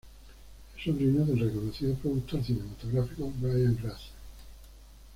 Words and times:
Es 0.75 0.83
sobrino 0.83 1.23
del 1.25 1.41
reconocido 1.41 1.93
productor 1.93 2.43
cinematográfico 2.43 3.31
Brian 3.39 3.77
Grazer. 3.83 4.09